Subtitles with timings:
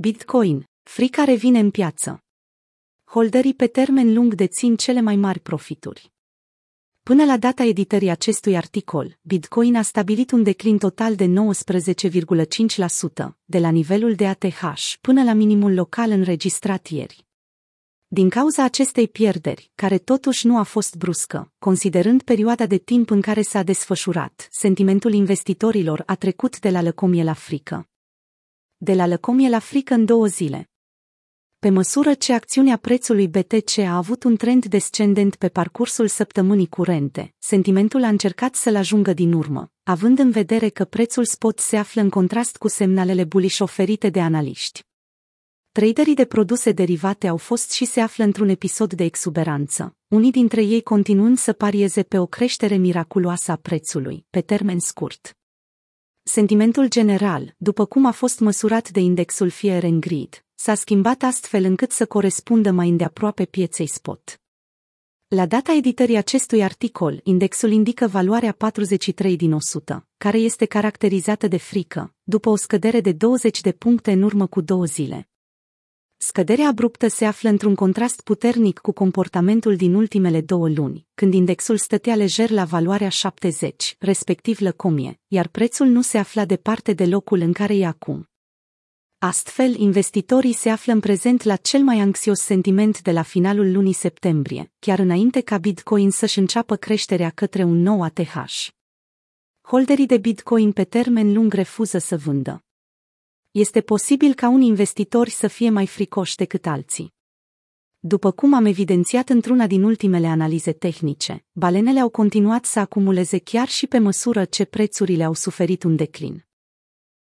[0.00, 2.24] Bitcoin, frica revine în piață.
[3.04, 6.12] Holderii pe termen lung dețin cele mai mari profituri.
[7.02, 11.30] Până la data editării acestui articol, Bitcoin a stabilit un declin total de 19,5%
[13.44, 17.26] de la nivelul de ATH până la minimul local înregistrat ieri.
[18.06, 23.20] Din cauza acestei pierderi, care totuși nu a fost bruscă, considerând perioada de timp în
[23.20, 27.88] care s-a desfășurat, sentimentul investitorilor a trecut de la lăcomie la frică.
[28.80, 30.70] De la lăcomie la frică în două zile.
[31.58, 37.34] Pe măsură ce acțiunea prețului BTC a avut un trend descendent pe parcursul săptămânii curente,
[37.38, 42.00] sentimentul a încercat să-l ajungă din urmă, având în vedere că prețul spot se află
[42.00, 44.82] în contrast cu semnalele bullish oferite de analiști.
[45.72, 50.62] Traderii de produse derivate au fost și se află într-un episod de exuberanță, unii dintre
[50.62, 55.37] ei continuând să parieze pe o creștere miraculoasă a prețului, pe termen scurt.
[56.30, 61.64] Sentimentul general, după cum a fost măsurat de indexul Fear and Greed, s-a schimbat astfel
[61.64, 64.40] încât să corespundă mai îndeaproape pieței spot.
[65.28, 71.56] La data editării acestui articol, indexul indică valoarea 43 din 100, care este caracterizată de
[71.56, 75.28] frică, după o scădere de 20 de puncte în urmă cu două zile.
[76.20, 81.76] Scăderea abruptă se află într-un contrast puternic cu comportamentul din ultimele două luni, când indexul
[81.76, 87.40] stătea lejer la valoarea 70, respectiv lăcomie, iar prețul nu se afla departe de locul
[87.40, 88.28] în care e acum.
[89.18, 93.92] Astfel, investitorii se află în prezent la cel mai anxios sentiment de la finalul lunii
[93.92, 98.66] septembrie, chiar înainte ca Bitcoin să-și înceapă creșterea către un nou ATH.
[99.60, 102.62] Holderii de Bitcoin pe termen lung refuză să vândă
[103.58, 107.12] este posibil ca unii investitori să fie mai fricoși decât alții.
[107.98, 113.68] După cum am evidențiat într-una din ultimele analize tehnice, balenele au continuat să acumuleze chiar
[113.68, 116.46] și pe măsură ce prețurile au suferit un declin.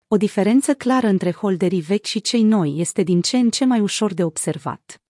[0.08, 3.80] O diferență clară între holderii vechi și cei noi este din ce în ce mai
[3.80, 5.02] ușor de observat.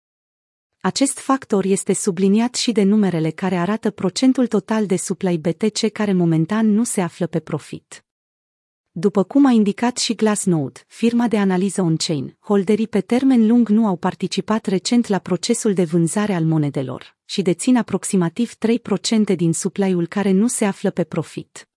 [0.81, 6.13] Acest factor este subliniat și de numerele care arată procentul total de supply BTC care
[6.13, 8.06] momentan nu se află pe profit.
[8.99, 13.87] După cum a indicat și Glassnode, firma de analiză on-chain, holderii pe termen lung nu
[13.87, 18.53] au participat recent la procesul de vânzare al monedelor și dețin aproximativ
[19.31, 21.69] 3% din supply-ul care nu se află pe profit.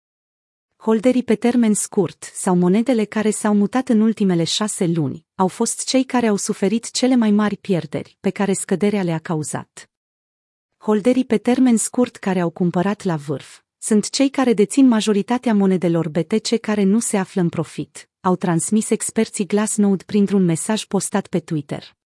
[0.76, 5.88] Holderii pe termen scurt sau monedele care s-au mutat în ultimele șase luni au fost
[5.88, 9.90] cei care au suferit cele mai mari pierderi pe care scăderea le-a cauzat.
[10.78, 16.10] Holderii pe termen scurt care au cumpărat la vârf sunt cei care dețin majoritatea monedelor
[16.10, 21.40] BTC care nu se află în profit, au transmis experții Glassnode printr-un mesaj postat pe
[21.40, 21.99] Twitter.